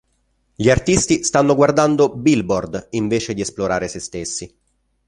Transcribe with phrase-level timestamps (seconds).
[0.55, 4.57] Gli artisti stanno guardando "Billboard" invece di esplorare se stessi.